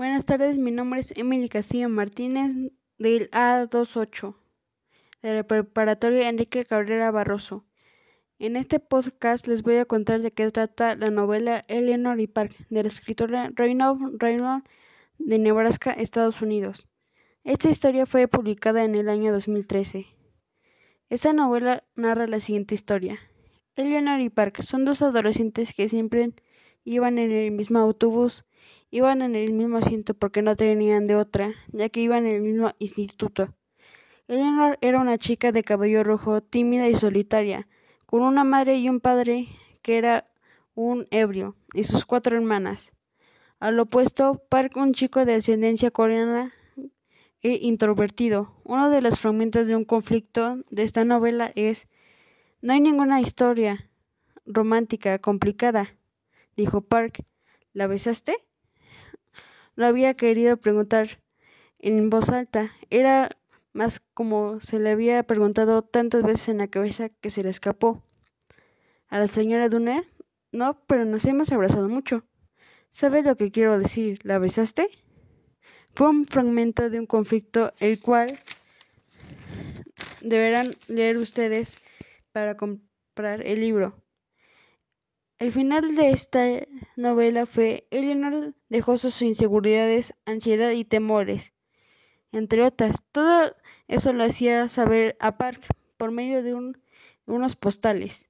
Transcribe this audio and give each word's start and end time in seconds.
Buenas 0.00 0.24
tardes, 0.24 0.56
mi 0.56 0.70
nombre 0.70 1.00
es 1.00 1.12
Emily 1.14 1.50
Castillo 1.50 1.90
Martínez 1.90 2.54
del 2.96 3.30
A28 3.32 4.34
de 5.20 5.34
la 5.34 5.42
preparatoria 5.42 6.30
Enrique 6.30 6.64
Cabrera 6.64 7.10
Barroso. 7.10 7.66
En 8.38 8.56
este 8.56 8.80
podcast 8.80 9.46
les 9.46 9.62
voy 9.62 9.76
a 9.76 9.84
contar 9.84 10.22
de 10.22 10.32
qué 10.32 10.50
trata 10.50 10.96
la 10.96 11.10
novela 11.10 11.66
Eleanor 11.68 12.18
y 12.18 12.28
Park 12.28 12.56
de 12.70 12.82
la 12.82 12.88
escritora 12.88 13.50
Reynold 13.54 14.16
Reynolds 14.18 14.64
de 15.18 15.38
Nebraska, 15.38 15.92
Estados 15.92 16.40
Unidos. 16.40 16.86
Esta 17.44 17.68
historia 17.68 18.06
fue 18.06 18.26
publicada 18.26 18.84
en 18.84 18.94
el 18.94 19.10
año 19.10 19.32
2013. 19.32 20.06
Esta 21.10 21.34
novela 21.34 21.84
narra 21.94 22.26
la 22.26 22.40
siguiente 22.40 22.74
historia. 22.74 23.18
Eleanor 23.76 24.20
y 24.20 24.30
Park 24.30 24.62
son 24.62 24.86
dos 24.86 25.02
adolescentes 25.02 25.74
que 25.74 25.88
siempre 25.88 26.32
iban 26.84 27.18
en 27.18 27.30
el 27.30 27.50
mismo 27.50 27.78
autobús, 27.78 28.44
iban 28.90 29.22
en 29.22 29.34
el 29.34 29.52
mismo 29.52 29.78
asiento 29.78 30.14
porque 30.14 30.42
no 30.42 30.56
tenían 30.56 31.06
de 31.06 31.16
otra, 31.16 31.54
ya 31.68 31.88
que 31.88 32.00
iban 32.00 32.26
en 32.26 32.36
el 32.36 32.42
mismo 32.42 32.72
instituto. 32.78 33.54
Eleanor 34.28 34.78
era 34.80 35.00
una 35.00 35.18
chica 35.18 35.52
de 35.52 35.64
cabello 35.64 36.04
rojo, 36.04 36.40
tímida 36.40 36.88
y 36.88 36.94
solitaria, 36.94 37.66
con 38.06 38.22
una 38.22 38.44
madre 38.44 38.76
y 38.78 38.88
un 38.88 39.00
padre 39.00 39.48
que 39.82 39.98
era 39.98 40.30
un 40.74 41.06
ebrio, 41.10 41.56
y 41.74 41.84
sus 41.84 42.04
cuatro 42.04 42.36
hermanas. 42.36 42.92
Al 43.58 43.78
opuesto, 43.78 44.42
Park, 44.48 44.76
un 44.76 44.94
chico 44.94 45.24
de 45.24 45.34
ascendencia 45.34 45.90
coreana 45.90 46.54
e 47.42 47.58
introvertido. 47.62 48.54
Uno 48.64 48.90
de 48.90 49.02
los 49.02 49.18
fragmentos 49.18 49.66
de 49.66 49.76
un 49.76 49.84
conflicto 49.84 50.62
de 50.70 50.82
esta 50.82 51.04
novela 51.04 51.52
es 51.54 51.88
No 52.62 52.72
hay 52.72 52.80
ninguna 52.80 53.20
historia 53.20 53.90
romántica 54.46 55.18
complicada, 55.18 55.94
dijo 56.60 56.82
Park. 56.82 57.24
¿La 57.72 57.86
besaste? 57.86 58.36
Lo 59.74 59.86
había 59.86 60.14
querido 60.14 60.56
preguntar 60.56 61.20
en 61.78 62.10
voz 62.10 62.28
alta. 62.28 62.70
Era 62.90 63.30
más 63.72 64.00
como 64.14 64.60
se 64.60 64.78
le 64.78 64.90
había 64.90 65.22
preguntado 65.22 65.82
tantas 65.82 66.22
veces 66.22 66.48
en 66.48 66.58
la 66.58 66.68
cabeza 66.68 67.08
que 67.08 67.30
se 67.30 67.42
le 67.42 67.48
escapó. 67.48 68.02
A 69.08 69.18
la 69.18 69.26
señora 69.26 69.68
Dune, 69.68 70.06
no, 70.52 70.84
pero 70.86 71.04
nos 71.04 71.24
hemos 71.24 71.50
abrazado 71.52 71.88
mucho. 71.88 72.24
¿Sabe 72.90 73.22
lo 73.22 73.36
que 73.36 73.50
quiero 73.50 73.78
decir? 73.78 74.18
¿La 74.22 74.38
besaste? 74.38 74.88
Fue 75.94 76.08
un 76.08 76.24
fragmento 76.24 76.90
de 76.90 76.98
un 76.98 77.06
conflicto 77.06 77.72
el 77.80 78.00
cual 78.00 78.38
deberán 80.20 80.70
leer 80.88 81.16
ustedes 81.16 81.78
para 82.32 82.56
comprar 82.56 83.46
el 83.46 83.60
libro. 83.60 83.94
El 85.40 85.52
final 85.52 85.96
de 85.96 86.10
esta 86.10 86.46
novela 86.96 87.46
fue 87.46 87.88
Eleanor 87.90 88.54
dejó 88.68 88.98
sus 88.98 89.20
inseguridades, 89.22 90.14
ansiedad 90.26 90.70
y 90.70 90.84
temores 90.84 91.54
entre 92.32 92.62
otras. 92.62 93.02
Todo 93.10 93.56
eso 93.88 94.12
lo 94.12 94.24
hacía 94.24 94.68
saber 94.68 95.16
a 95.18 95.38
Park 95.38 95.66
por 95.96 96.10
medio 96.12 96.42
de 96.42 96.54
unos 97.26 97.56
postales. 97.56 98.28